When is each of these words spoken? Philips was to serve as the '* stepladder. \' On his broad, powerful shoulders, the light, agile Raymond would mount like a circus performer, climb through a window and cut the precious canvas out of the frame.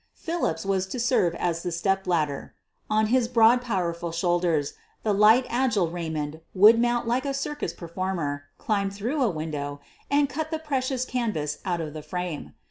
Philips 0.15 0.65
was 0.65 0.87
to 0.87 0.99
serve 0.99 1.35
as 1.35 1.61
the 1.61 1.71
'* 1.71 1.71
stepladder. 1.81 2.55
\' 2.69 2.77
On 2.89 3.05
his 3.05 3.27
broad, 3.27 3.61
powerful 3.61 4.11
shoulders, 4.11 4.73
the 5.03 5.13
light, 5.13 5.45
agile 5.47 5.91
Raymond 5.91 6.41
would 6.55 6.81
mount 6.81 7.07
like 7.07 7.23
a 7.23 7.35
circus 7.35 7.71
performer, 7.71 8.45
climb 8.57 8.89
through 8.89 9.21
a 9.21 9.29
window 9.29 9.79
and 10.09 10.27
cut 10.27 10.49
the 10.49 10.57
precious 10.57 11.05
canvas 11.05 11.59
out 11.65 11.81
of 11.81 11.93
the 11.93 12.01
frame. 12.01 12.55